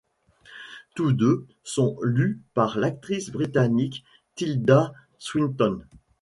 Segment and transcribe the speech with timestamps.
[0.95, 5.83] Tous deux sont lus par l'actrice britannique Tilda Swinton.